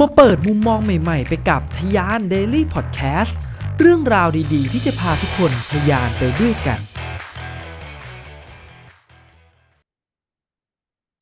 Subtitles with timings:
[0.00, 3.36] มาเปิดมุมมองใหม่ๆ ไปกับทยาน Daily Podcast
[3.80, 6.80] เรื่องราวดีๆ ที่จะพาทุกคนทยานไปด้วยกัน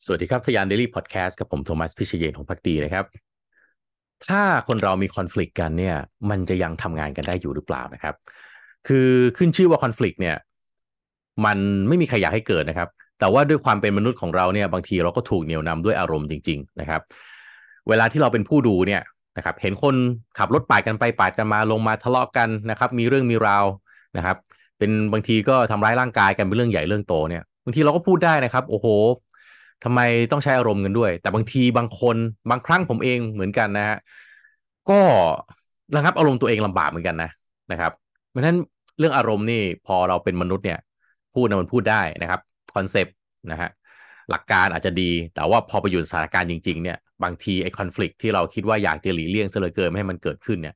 [0.05, 3.05] สวัสดีครับทยาน Daily Podcast กับผมโทมัสพิเชยนของพักดีนะครับ
[4.27, 5.97] ถ้าคนเรามีคอน FLICT กันเนี่ย
[6.31, 8.15] มันจะยังทำงานกันได้อยู่หรือเปล่านะครับ
[8.89, 10.37] คือขึ้นชื่อว่าคอน FLICT เนี่ย
[11.45, 12.89] มันไม่มีใครอยากให้เกิดนะครับ
[13.19, 17.03] แต่ว่าด้วยความเป็นมนุษย์ของเราเนี่ยบางทีเราก็ถูกเหนี่ยวนำด้วยอารมณ์จริง ๆ นะครับ
[17.89, 19.03] เวลาที่เราเป็นผู้ดูเนี่ย
[19.37, 19.95] นะครับเห็นคน
[20.39, 23.67] ขับรถปาดกันไปปาดกันมาลงมาทะเลาะกันนะครับ มีเรื่องมีราว
[24.17, 24.37] นะครับ
[24.79, 28.87] เป็นบางทีก็ทำร้ายร่างกายกันเป็นเรื่องใหญ่เรื่องโตเนี่ยบางทีเราก็พูดได้นะครับ โอ้โห
[29.85, 30.01] ทำไม
[30.33, 32.17] ต้องใช้อารมณ์กันด้วย แต่บางทีบางคน
[32.51, 33.97] บางครั้งผมเองเหมือนกันนะฮะ
[34.91, 35.01] ก็
[35.97, 37.31] ระงับอารมณ์ตัวเองลำบากเหมือนกันนะ
[37.73, 37.93] นะครับ
[38.31, 38.59] เพราะฉะนั้น
[38.99, 40.79] เรื่องอารมณ์นี่พอเราเป็นมนุษย์เนี่ย
[41.35, 42.41] พูดนะมันพูดได้นะครับ
[42.75, 43.15] คอนเซปต์
[43.51, 43.71] นะฮะ
[44.31, 50.75] หลักการอาจจะดี แต่ว่าพอไปอยู่สถานการณ์จริง ๆ เนี่ย บางทีไอ้คอน FLICT ที่เราคิดว่าอยากจะหลีกเลี่ยงเสียเหลือเกินไม่ให้มันเกิดขึ้นเนี่ย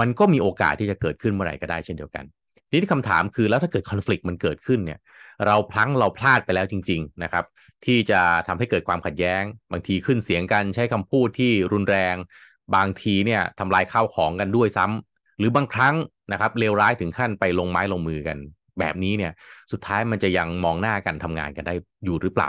[0.00, 2.24] มันก็มีโอกาสที่จะเกิดขึ้นเมื่อไหร่ก็ได้เช่นเดียวกัน
[2.70, 4.98] ทีนี้คำถามคือแล้วถ้าเกิดคอน FLICT มันเกิดขึ้นเนี่ย
[5.46, 7.44] เราพลั้งเราพลาดไปแล้วจริง ๆ นะครับ
[7.84, 12.16] ที่จะทำให้เกิดความขัดแย้ง บางทีขึ้นเสียงกันใช้คำพูดที่รุนแรง
[12.76, 15.94] บางทีเนี่ยทำลายข้าวของกันด้วยซ้ำหรือบางครั้ง
[16.32, 18.38] นะครับเลวร้ายถึงขั้นไปลงไม้ลงมือกัน
[18.80, 19.32] แบบนี้เนี่ย
[19.72, 22.48] สุดท้ายมันจะยังมองหน้ากันทำงานกันได้อยู่หรือเปล่า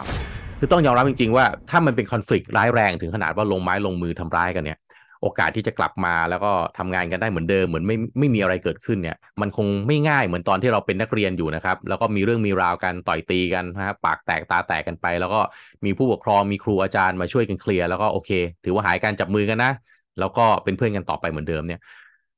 [0.64, 4.78] คือต้องยอมรับจริง ๆ ว่าถ้ามันเป็นคอน FLICT ร้ายแรงถึงขนาดว่าลงไม้ลงมือทำร้ายกันเนี่ย
[5.22, 15.42] โอกาสที่จะกลับมาแล้วก็ทำงานกันได้เหมือนเดิมเหมือนไม่ไม่มีอะไรเกิดขึ้นเนี่ย มันคงไม่ง่ายเหมือนตอนที่เราเป็นนักเรียนอยู่นะครับ แล้วก็มีเรื่องมีราวกันต่อยตีกันนะครับปากแตกตาแตกกันไป แล้วก็
[15.86, 18.32] มีผู้ปกครองมีครูอาจารย์มาช่วยกันเคลียร์แล้วก็โอเค
[18.66, 19.72] ถือว่าหายการจับมือกันนะ
[20.20, 21.80] แล้วก็เป็นเพื่อนกันต่อไปเหมือนเดิมเนี่ย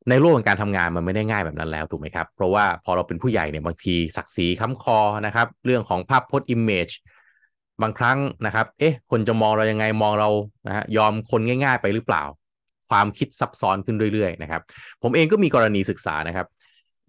[0.10, 6.94] ในโลกของการทำงานมันไม่ได้ง่ายแบบนั้นแล้วถูกไหมครับ เพราะว่าพอเราเป็นผู้ใหญ่เนี่ยบางทีศักดิ์ศรีค้ำคอนะครับ เรื่องของภาพพจน์ image
[7.82, 10.30] บางครั้งนะครับ เอ๊ะ คนจะมองเรายังไงมองเรา
[10.68, 12.24] นะฮะยอมคนง่าย ๆ ไปหรือเปล่า
[12.90, 14.62] ความคิดซับซ้อนขึ้นเรื่อยๆนะครับ
[15.04, 16.48] ผมเองก็มีกรณีศึกษานะครับ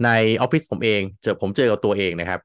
[0.05, 0.11] ใน
[0.41, 2.41] ออฟฟิศผมเองเจอผมเจอกับตัวเองนะครับ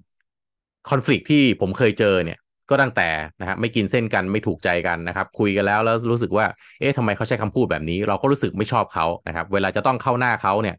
[0.89, 3.09] คอน FLICT ที่ผมเคยเจอเนี่ยก็ตั้งแต่
[3.39, 6.45] นะฮะไม่กินเส้นกันไม่ถูกใจกันนะครับ คุยกันแล้วแล้วรู้สึกว่า
[6.79, 10.75] เอ๊ะทำไมเขาใช้คำพูดแบบนี้ เราก็รู้สึกไม่ชอบเขานะครับ เวลาจะต้องเข้าหน้าเขาเนี่ย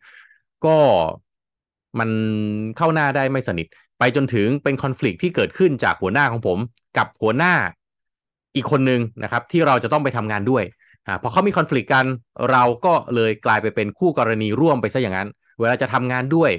[0.66, 0.76] ก็
[1.98, 2.10] มัน
[2.76, 3.66] เข้าหน้าได้ไม่สนิท
[3.98, 6.58] ไปจนถึงเป็นคอน FLICT ที่เกิดขึ้นจากหัวหน้าของผม
[6.96, 7.54] กับหัวหน้า
[8.56, 10.64] อีกคนนึงนะครับที่เราจะต้องไปทำงานด้วย
[11.06, 12.04] อ่าพอเขามีคอน FLICT กัน
[12.50, 15.28] เราก็เลยกลายไปเป็นคู่กรณีร่วมไปซะอย่างนั้น
[15.60, 16.50] เวลาจะทำงานด้วย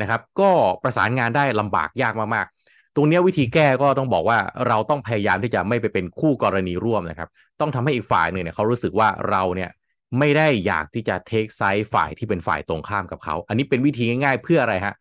[0.00, 0.50] นะครับ ก็
[0.82, 4.38] ประสานงานได้ลำบากยากมากๆ ตรงนี้วิธีแก้ก็ต้องบอกว่า
[4.68, 7.28] เราต้องพยายามที่จะไม่ไปเป็นคู่กรณีร่วมนะครับ
[7.60, 9.70] ต้องทำให้อีกฝ่ายหนึ่งเนี่ยเขารู้สึกว่าเราเนี่ย
[10.18, 14.94] ไม่ได้อยากที่จะ take sides ฝ่ายที่เป็นฝ่ายตรงข้ามกับเขา อันนี้เป็นวิธีง่ายๆ เพื่ออะไรฮะ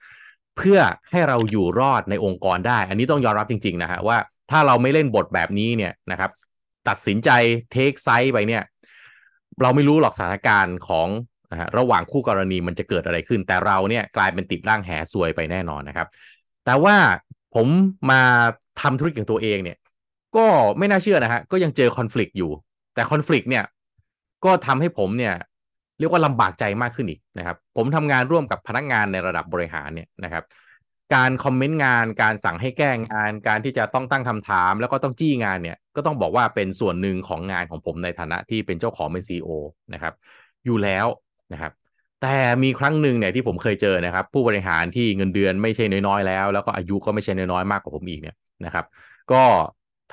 [0.58, 0.80] เพื่อ
[1.12, 4.18] ให้เราอยู่รอดในองค์กรได้ อันนี้ต้องยอมรับจริง ๆ นะฮะว่า
[4.52, 6.32] ถ้าเราไม่เล่นบทแบบนี้เนี่ยนะครับ
[6.88, 7.30] ตัดสินใจ
[7.72, 8.64] take sides ไปเนี่ย
[9.62, 11.08] เราไม่รู้หรอกสถานการณ์ของ
[11.52, 16.08] นะฮะระหว่างคู่กรณีมันจะเกิดอะไรขึ้น แต่เราเนี่ยกลายเป็นติดร่างแหซวยไปแน่นอนนะครับ
[16.66, 16.96] แต่ว่า
[17.56, 17.68] ผม
[18.12, 18.22] มา
[18.82, 19.78] ทำธุรกิจของตัวเองเนี่ย
[20.36, 20.46] ก็
[20.78, 22.52] ไม่น่าเชื่อนะฮะก็ยังเจอคอน FLICT อยู่
[22.96, 23.64] แต่คอน FLICT เนี่ย
[24.46, 25.34] ก็ทำให้ผมเนี่ย
[26.00, 30.44] เรียกว่าลำบากใจมากขึ้นอีกนะครับ ผมทำงานร่วมกับพนักงานในระดับบริหารเนี่ยนะครับ
[31.14, 39.50] การคอมเมนต์งาน การสั่งให้แก้งาน การที่จะต้องตั้งคำถาม แล้วก็ต้องจี้งานเนี่ยก็ต้องบอกว่าเป็นส่วนหนึ่งของงานของผมในฐานะที่เป็นเจ้าของเป็นซีอ
[39.94, 40.14] นะครับ
[40.66, 41.08] อยู่แล้ว
[41.54, 41.72] นะครับ
[42.22, 48.36] แต่มีครั้งหนึ่งเนี่ยที่ผมเคยเจอนะครับ ผู้บริหารที่เงินเดือนไม่ใช่น้อยๆแล้ว แล้วก็อายุก็ไม่ใช่น้อยๆมากกว่าผมอีกเนี่ย
[48.66, 48.86] นะครับ
[49.32, 49.44] ก็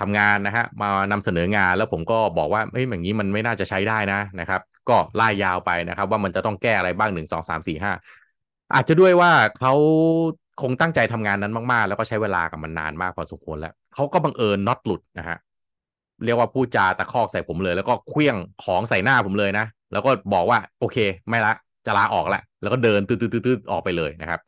[0.01, 7.93] ทำงานนะฮะมานำเสนองานแล้วผมก็บอกว่าเฮ้ยอย่างนี้มันไม่น่าจะใช้ได้นะนะครับ ก็ไล่ยาวไปนะครับ ว่ามันจะต้องแก้อะไรบ้างหนึ่งสองสามสี่ห้า
[8.75, 9.73] อาจจะด้วยว่าเขา
[10.61, 15.39] คงตั้งใจทำงานนั้นมาก ๆ แล้วก็ใช้เวลากับมันนานมากพอสมควรแล้วเขาก็บังเอิญน็อตหลุดนะฮะ
[16.25, 20.97] เรียกว่าพูดจาตะคอกใส่ผมเลย แล้วก็เคลี้ยงของใส่หน้าผมเลยนะ แล้วก็บอกว่าโอเค
[21.29, 21.53] ไม่ละ
[21.87, 24.41] จะลาออกละแล้วก็เดินตืดๆๆออกไปเลยนะครับ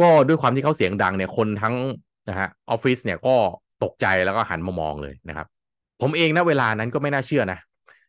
[0.00, 1.74] ก็ด้วยความที่เขาเสียงดังเนี่ยคนทั้ง
[2.28, 3.34] นะฮะออฟฟิศเนี่ยก็
[3.84, 5.46] ตกใจแล้วก็หันมามองเลยนะครับ
[6.02, 7.58] ผมเองนะเวลานั้นก็ไม่น่าเชื่อนะ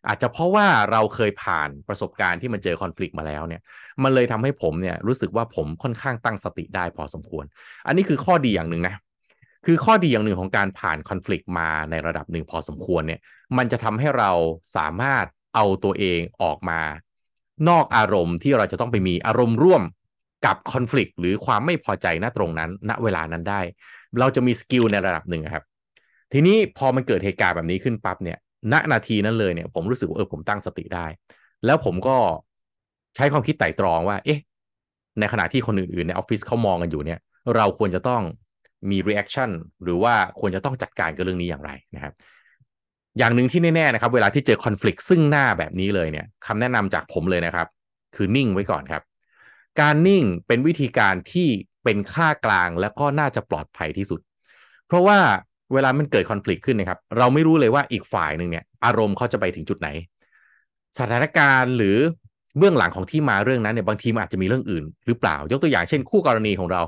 [0.07, 3.61] อาจจะเพราะว่าเราเคยผ่านประสบการณ์ที่มันเจอคอน FLICT มาแล้วเนี่ย
[4.03, 7.45] มันเลยทำให้ผมเนี่ยรู้สึกว่าผมค่อนข้างตั้งสติได้พอสมควร
[7.87, 8.95] อันนี้คือข้อดีอย่างหนึ่งนะ
[9.65, 13.19] คือข้อดีอย่างหนึ่งของการผ่านคอน FLICT มาในระดับหนึ่งพอสมควรเนี่ย
[13.57, 14.31] มันจะทำให้เรา
[14.75, 15.25] สามารถ
[15.55, 16.81] เอาตัวเองออกมา
[17.69, 19.83] นอกอารมณ์ที่เราจะต้องไปมีอารมณ์ร่วม
[20.45, 23.61] กับคอน FLICT หรือความไม่พอใจณตรงนั้น ณเวลานั้นได้
[24.19, 25.63] เราจะมีสกิลในระดับหนึ่งครับ
[26.33, 28.37] ทีนี้พอมันเกิดเหตุการณ์แบบนี้ขึ้นปั๊บเนี่ย
[28.73, 31.05] ณนาทีนั้นเลยเนี่ย ผมรู้สึกว่าเออผมตั้งสติได้
[31.65, 32.17] แล้วผมก็
[33.15, 34.39] ใช้ความคิดไต่ตรองว่า เอ๊ะ
[35.19, 37.19] ในขณะที่คนอื่นๆ ในออฟฟิศเขามองกันอยู่เนี่ย
[37.55, 38.21] เราควรจะต้อง
[38.89, 39.49] มี reaction
[39.83, 42.13] หรือว่าควรจะต้องจัดการกับเรื่องนี้อย่างไรนะครับ
[43.17, 47.67] อย่างหนึ่งที่แน่ๆนะครับ เวลาที่เจอคอน FLICT ซึ่งหน้าแบบนี้เลยเนี่ยคำแนะนำจากผมเลยนะครับ
[48.15, 49.03] คือนิ่งไว้ก่อนครับ
[49.81, 51.47] การนิ่งเป็นวิธีการที่
[51.83, 54.21] เป็นค่ากลางและก็น่าจะปลอดภัยที่สุด
[54.87, 55.19] เพราะว่า
[55.73, 59.89] เวลามันเกิดคอน FLICT ขึ้นนะครับ เราไม่รู้เลยว่าอีกฝ่ายหนึ่งเนี่ย อารมณ์เขาจะไปถึงจุดไหน
[60.99, 61.97] สถานการณ์หรือ
[62.57, 66.81] เบื้องหลังของที่มาเรื่องนั้นเนี่ยบางทีมันอาจจะมีเรื่องอื่น หรือเปล่ายกตัวอย่างเช่น คู่กรณีของเรา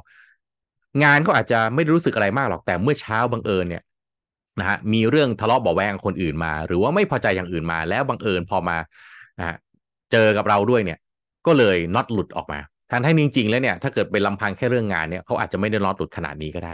[1.04, 3.84] งานก็อาจจะไม่รู้สึกอะไรมากหรอกแต่เมื่อเช้าบังเอิญเนี่ย
[4.60, 8.78] นะฮะมีเรื่องทะเลาะเบาะแวงคนอื่นมา หรือว่าไม่พอใจอย่างอื่นมา แล้วบังเอิญพอมา
[9.40, 9.56] นะฮะ
[10.12, 11.00] เจอกับเราด้วยเนี่ย
[11.48, 12.60] ก็เลยน็อตหลุดออกมา
[12.92, 16.74] ทันที่จริงๆแล้วเนี่ยถ้าเกิดเป็นลำพังแค่เรื่องงานเนี่ยเขาอาจจะไม่ได้น็อตหลุดขนาดนี้ก็ได้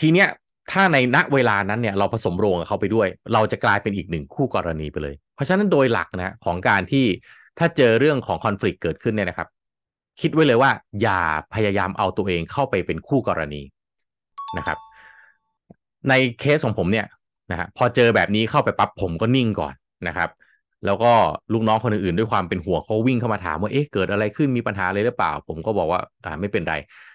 [0.00, 0.28] ทีเนี้ย
[0.70, 7.04] ถ้าในณเวลานั้นเนี่ยเราผสมโรงกับเขาไปด้วย เราจะกลายเป็นอีกหนึ่งคู่กรณีไปเลย เพราะฉะนั้นโดยหลักนะของการที่
[7.58, 9.48] ถ้าเจอเรื่องของคอน FLICT เกิดขึ้นเนี่ยนะครับ
[10.20, 10.70] คิดไว้เลยว่า
[11.02, 11.20] อย่า
[11.54, 13.62] พยายามเอาตัวเองเข้าไปเป็นคู่กรณี
[14.58, 14.78] นะครับ
[16.08, 17.06] ในเคสของผมเนี่ย
[17.50, 19.74] นะฮะพอเจอแบบนี้เข้าไปปั๊บผมก็นิ่งก่อน
[20.08, 20.30] นะครับ
[20.86, 21.12] แล้วก็
[21.52, 26.74] ลูกน้องคนอื่นๆด้วยความเป็นห่วงเขาวิ่งเข้ามาถามว่าเอ๊ะเกิดอะไรขึ้นมีปัญหาอะไรหรือเปล่า ผมก็บอกว่าอ่าไม่เป็นไร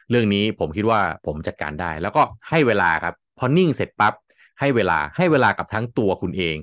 [0.10, 4.14] เรื่องนี้ผมคิดว่าผมจัดการได้ แล้วก็ให้เวลาครับ พอนิ่งเสร็จปั๊บ
[4.60, 6.58] ให้เวลาให้เวลากับทั้งตัวคุณเอง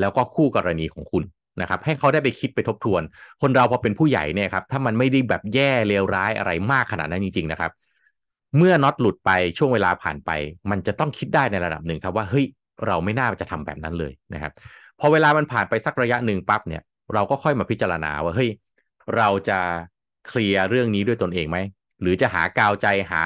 [0.00, 1.24] แล้วก็คู่กรณีของคุณ
[1.60, 3.02] นะครับให้เขาได้ไปคิดไปทบทวน
[3.40, 7.70] คนเราพอเป็นผู้ใหญ่เนี่ยครับถ้ามันไม่ได้แบบแย่เลวร้ายอะไรมากขนาดนั้นจริง ๆ นะครับ
[8.56, 10.30] เมื่อน็อตหลุดไปช่วงเวลาผ่านไป
[10.70, 12.46] มันจะต้องคิดได้ในระดับหนึ่งครับว่าเฮ้ย
[12.86, 14.52] เราไม่น่าจะทำแบบนั้นเลยนะครับ
[15.00, 16.82] พอเวลามันผ่านไปสักระยะหนึ่งปั๊บเนี่ย
[17.14, 18.50] เราก็ค่อยมาพิจารณาว่าเฮ้ย
[19.16, 19.58] เราจะ
[20.28, 21.58] เคลียร์เรื่องนี้ด้วยตนเองไหม
[22.00, 23.22] หรือจะหากาวใจหา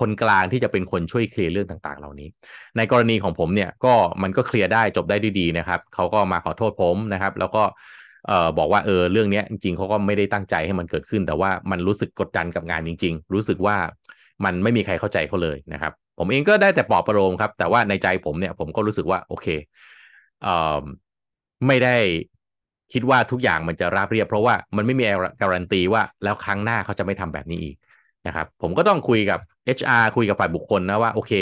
[0.00, 2.28] คนกลางที่จะเป็นคนช่วยเคลียร์เรื่องต่างๆ เหล่านี้
[2.76, 7.62] ในกรณีของผมเนี่ยก็มันก็เคลียร์ได้จบได้ด้วยดีนะครับเขาก็มาขอโทษผมนะครับ แล้วก็
[8.26, 13.76] เออบอกว่าเออเรื่องนี้จริงๆเขาก็ไม่ได้ตั้งใจให้มันเกิดขึ้น แต่ว่ามันรู้สึกกดดันกับงานจริง ๆ รู้สึกว่า
[14.44, 19.46] มันไม่มีใครเข้าใจเขาเลยนะครับ ผมเองก็ได้แต่ปลอบประโลมครับ แต่ว่าในใจผมเนี่ยผมก็รู้สึกว่าโอเค
[20.42, 20.48] เอ
[20.82, 20.84] อ
[21.66, 21.96] ไม่ได้
[22.92, 25.04] คิดว่าทุกอย่างมันจะราบเรียบ เพราะว่ามันไม่มี
[25.40, 27.76] การันตีว่าแล้วครั้งหน้าเขาจะไม่ทำแบบนี้อีก
[28.26, 29.40] นะครับ ผมก็ต้องคุยกับ
[29.76, 31.32] HR คุยกับฝ่ายบุคคลนะว่าโอเค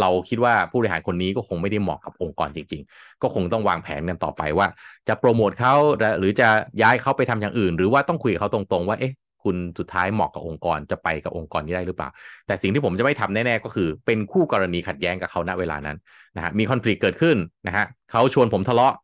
[0.00, 4.66] เราคิดว่าผู้บริหารคนนี้ก็คงไม่ได้เหมาะกับองค์กรจริง ๆ ก็คงต้องวางแผนกันต่อไปว่า
[5.08, 5.74] จะโปรโมทเขา
[6.18, 6.48] หรือจะ
[6.82, 9.12] ย้ายเขาไปทำอย่างอื่น หรือว่าต้องคุยกับเขาตรงๆว่าเอ๊ะ
[9.44, 12.08] คุณสุดท้ายเหมาะกับองค์กรจะไปกับองค์กรนี้ได้หรือเปล่า
[12.46, 15.96] แต่สิ่งที่ผมจะไม่ทำแน่ๆก็คือ เป็นคู่กรณีขัดแย้งกับเขาณเวลานั้น
[16.36, 17.36] นะฮะมีคอน FLICT เกิดขึ้น
[17.66, 18.94] นะฮะเขาชวนผมทะเลาะ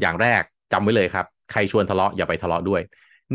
[0.00, 0.42] อย่างแรก
[0.72, 2.82] จำไว้เลยครับใครชวนทะเลาะอย่าไปทะเลาะด้วย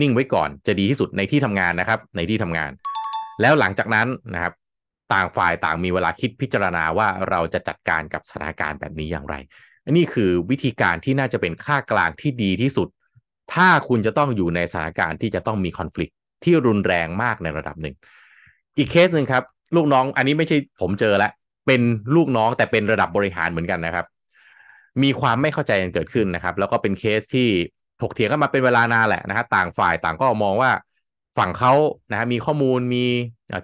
[0.02, 2.72] นิ่งไว้ก่อนจะดีที่สุดในที่ทำงานนะครับในที่ทำงาน
[3.42, 4.54] แล้วหลังจากนั้นนะครับ
[5.14, 9.36] ต่างฝ่ายต่างมีเวลาคิดพิจารณาว่าเราจะจัดการกับสถานการณ์แบบนี้อย่างไร
[9.86, 12.88] อันนี้คือวิธีการที่น่าจะเป็นค่ากลางที่ดีที่สุด
[13.54, 16.12] ถ้าคุณจะต้องอยู่ในสถานการณ์ที่จะต้องมีคอน FLICT
[16.44, 17.96] ที่รุนแรงมากในระดับหนึ่ง
[18.78, 19.44] อีกเคสหนึ่งครับ
[19.76, 21.32] ลูกน้องอันนี้ไม่ใช่ผมเจอแล้ว
[21.68, 21.82] เป็น
[22.16, 24.06] ลูกน้องแต่เป็นระดับบริหารเหมือนกันนะครับ
[25.04, 27.48] มีความไม่เข้าใจกันเกิดขึ้นนะครับ แล้วก็เป็นเคสที่
[28.02, 30.72] ถกเถียงกันมาเป็นเวลานานแหละนะฮะต่างฝ่ายต่างก็มองว่า
[31.40, 31.74] ฝั่งเขา
[32.12, 33.06] นะมีข้อมูลมี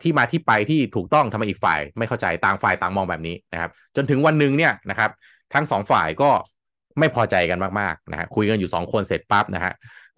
[0.04, 5.12] ที่มาที่ไปที่ถูกต้องทำไมอีกฝ่าย ไม่เข้าใจต่างฝ่ายต่างมองแบบนี้นะครับ จนถึงวันหนึ่งเนี่ยนะครับ
[5.54, 6.30] ทั้งสองฝ่ายก็
[7.00, 9.74] ไม่พอใจกันมากๆนะฮะคุยกันอยู่สองคนเสร็จปั๊บนะฮะ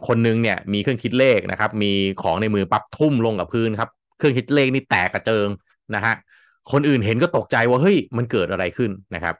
[0.07, 1.91] คนนึงเนี่ยมีเครื่องคิดเลขนะครับ มี
[2.23, 5.47] ของในมือปั๊บทุ่มลงกับพื้นครับเครื่องคิดเลขนี่แตกกระเจิง
[5.95, 6.13] นะฮะ
[6.71, 9.35] คนอื่นเห็นก็ตกใจว่าเฮ้ยมันเกิดอะไรขึ้นนะครับ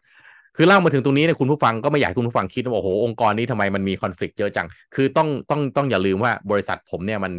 [0.60, 7.32] คือเล่ามาถึงตรงนี้เนี่ยคุณผู้ฟังก็ไม่อยากคุณผู้ฟังคิดว่าโอ้โหองค์กรนี้ทำไมมันมีคอน FLICT เยอะจัง คือต้องต้องต้องอย่าลืมว่าบริษัทผมเนี่ยมัน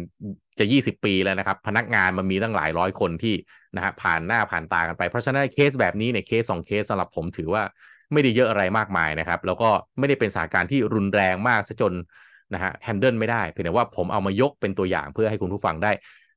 [0.59, 3.35] จะ 20 ปีแล้วนะครับ พนักงานมันมีตั้งหลายร้อยคนที่
[3.75, 7.63] นะฮะผ่านหน้าผ่านตากันไป เพราะฉะนั้นเคสแบบนี้เนี่ยเคสสองเคสสำหรับผมถือว่า
[8.13, 11.93] ไม่ได้เยอะอะไรมากมายนะครับ แล้วก็ไม่ได้เป็นสถานการณ์ที่รุนแรงมากซะจน
[12.53, 15.91] นะฮะแฮนเดิลไม่ได้เพียงแต่ว่าผมเอามายกเป็นตัวอย่างเพื่อให้คุณผู้ฟังได้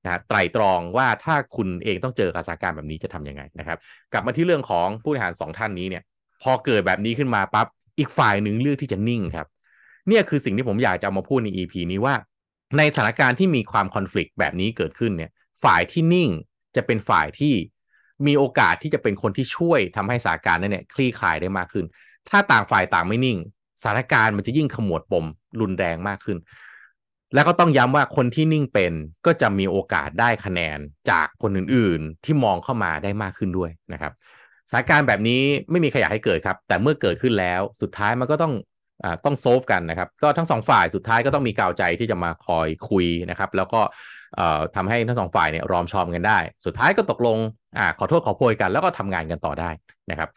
[0.05, 3.79] นะไตรตรองว่าถ้าคุณเองต้องเจอสถานการณ์แบบนี้จะทํำยังไงนะครับ
[4.13, 6.03] กลับมาที่เรื่องของผู้บริหารสองท่านนี้เนี่ย
[6.43, 7.67] พอเกิดแบบนี้ขึ้นมาปั๊บ
[7.99, 9.47] อีกฝ่ายหนึ่งเลือกที่จะนิ่งครับ
[10.09, 12.15] เนี่ยคือสิ่งที่ผมอยากจะเอามาพูดใน EP นี้ว่า
[12.79, 15.31] ในสถานการณ์ที่มีความคอน FLICT แบบนี้เกิดขึ้นเนี่ย
[15.65, 16.31] ฝ่ายที่นิ่ง
[16.77, 17.55] จะเป็นฝ่ายที่
[18.27, 21.85] มีโอกาสที่จะเป็นคนที่ช่วยทำให้สถานการณ์นั้นเนี่ยคลี่คลายได้มากขึ้น
[22.29, 23.39] ถ้าต่างฝ่ายต่างไม่นิ่ง
[23.83, 25.27] สถานการณ์มันจะยิ่งขมวดปม
[25.61, 26.39] รุนแรงมากขึ้น
[27.35, 28.93] แล้วก็ต้องย้ำว่าคนที่นิ่งเป็น
[29.27, 30.79] ก็จะมีโอกาสได้คะแนน
[31.11, 34.13] จากคนอื่นๆ ที่มองเข้ามาได้มากขึ้นด้วยนะครับ
[34.71, 38.53] สถานการณ์แบบนี้ไม่มีใครอยากให้เกิดครับ แต่เมื่อเกิดขึ้นแล้ว สุดท้ายมันก็ต้อง
[39.25, 43.81] ต้องโซฟกันนะครับ ก็ทั้งสองฝ่ายสุดท้ายก็ต้องมีกาวใจที่จะมาคอยคุยนะครับ แล้วก็
[44.77, 47.39] ทำให้ทั้งสองฝ่ายเนี่ยรอมชอมกันได้ สุดท้ายก็ตกลง
[47.79, 49.71] อขอโทษขอโพยกัน แล้วก็ทำงานกันต่อได้
[50.11, 50.29] นะครับ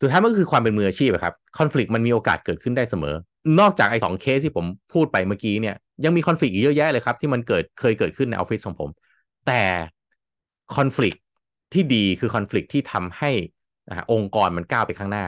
[0.00, 3.14] สุดท้ายมันก็คือความเป็นมืออาชีพครับคอน FLICT มันมีโอกาสเกิดขึ้นได้เสมอ
[3.60, 8.90] นอกจากไอ้สองเคสที่ผมพูดไปเมื่อกี้เนี่ยยังมี conflict อีกเยอะแยะเลยครับ ที่มันเกิดเคยเกิดขึ้นในออฟฟิศของผม
[9.46, 9.62] แต่
[10.76, 11.18] conflict
[11.72, 13.30] ที่ดีคือคอน FLICT ที่ทำให้
[14.12, 15.24] องค์กรมันก้าวไปข้างหน้า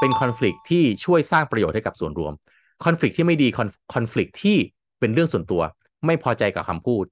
[0.00, 2.32] เป็นคอน FLICT ที่ช่วยสร้างประโยชน์ให้กับส่วนรวม
[2.84, 3.48] คอน FLICT ที่ไม่ดี
[3.94, 4.56] conflict ที่
[5.00, 5.62] เป็นเรื่องส่วนตัว
[6.06, 7.04] ไม่พอใจกับคำพูด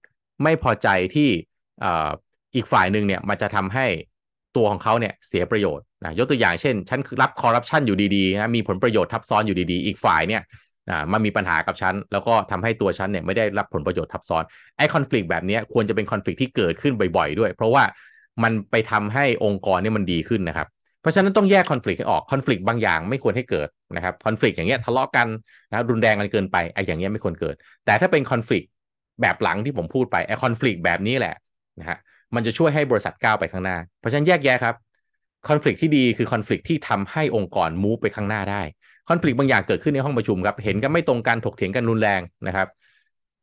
[0.42, 1.28] ไม่พอใจที่
[2.54, 3.86] อีกฝ่ายหนึ่งเนี่ยมันจะทำให้
[4.56, 10.42] ตัวของเขาเนี่ยเสียประโยชน์นะยกตัวอย่างเช่น ฉันรับคอร์รัปชันอยู่ดีๆนะมีผลประโยชน์ทับซ้อนอยู่ดีๆ อีกฝ่ายเนี่ย
[11.12, 14.42] มันมีปัญหากับฉัน แล้วก็ทำให้ตัวฉันเนี่ยไม่ได้รับผลประโยชน์ทับซ้อน
[14.76, 17.84] ไอ้คอน FLICT แบบนี้ควรจะเป็นคอน FLICT ที่เกิดขึ้นบ่อยๆ ด้วย เพราะว่า
[18.42, 20.68] มันไปทำให้องค์กรเนี่ยมันดีขึ้นนะครับ
[21.02, 25.26] เพราะฉะนั้นต้องแยกคอน FLICT ให้ออกคอน FLICT บางอย่างไม่ควรให้เกิดนะครับคอน FLICT อย่างเงี้ยทะเลาะกัน
[25.70, 27.54] นะรุนแรงกันเกินไปไอ้อย่างเงี้ยไม่ควรเกิด
[27.84, 28.64] แต่ถ้าเป็นคอน FLICT
[29.20, 31.34] แบบหลังที่ผมพูดไปไอ้คอน FLICT แบบนี้แหละ
[31.80, 31.98] นะฮะ
[32.34, 34.74] มันจะช่วยให้บริษัทก้าวไปข้างหน้า เพราะฉะนั้นแยกแยะครับ
[35.48, 38.62] คอน FLICT ที่ดีคือคอน FLICT ที่ทำให้องค์กรมูฟไปข้างหน้าได้
[39.08, 42.68] คอน FLICT บางอย่างเกิดขึ้นในห้องประชุมครับเห็นกันไม่ตรงกันถกเถียงกันรุนแรงนะครับ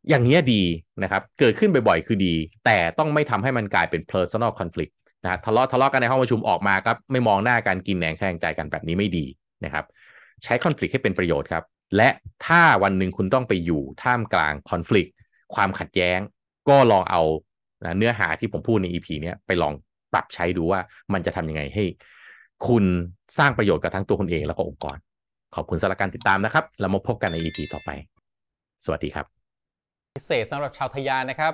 [0.09, 0.63] อย่างนี้ยดี
[1.03, 2.33] นะครับ เกิดขึ้นบ่อยๆ คือดี
[2.65, 9.25] แต่ต้องไม่ทำให้มันกลายเป็น personal conflict นะทะเลาะทะเลาะกันในห้องประชุมออกมาครับไม่มองหน้ากันกินแหนงแข่งใจกันแบบนี้ไม่ดี
[9.65, 9.85] นะครับ
[10.43, 11.63] ใช้ conflict ให้เป็นประโยชน์ครับ
[11.97, 12.09] และ
[12.45, 15.09] ถ้าวันหนึ่งคุณต้องไปอยู่ท่ามกลางคอน FLICT
[15.55, 16.19] ความขัดแย้ง
[16.69, 17.21] ก็ลองเอา
[17.97, 19.73] เนื้อหาที่ผมพูดใน EP เนี้ยไปลอง
[20.13, 20.79] ปรับใช้ดูว่า
[21.13, 21.83] มันจะทำยังไงให้
[22.67, 22.83] คุณ
[23.37, 24.97] สร้างประโยชน์กับทั้งตัวคุณเองแล้วก็องค์กร
[25.55, 27.89] ขอบคุณสำหรับการติดตามนะครับ แล้วมาพบกันใน EP ต่อไป
[28.85, 29.25] สวัสดีครับ
[30.15, 31.53] พิเศษสำหรับชาวทะยานนะครับ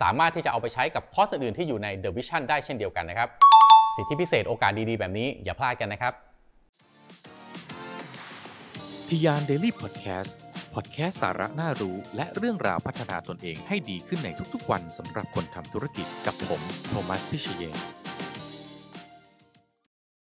[0.00, 3.28] สามารถที่จะเอาไปใช้กับคอร์สอื่นที่อยู่ใน The Vision ได้เช่นเดียวกันนะครับ
[3.96, 6.12] สิทธิพิเศษโอกาสดีๆ แบบนี้อย่าพลาดกันนะครับ
[9.08, 10.38] ทะยาน Daily Podcast
[10.74, 17.72] พอดแคสต์สาระน่ารู้ และเรื่องราวพัฒนาตนเองให้ดีขึ้นในทุกๆวันสำหรับคนทำธุรกิจกับผม โทมัส พิเชย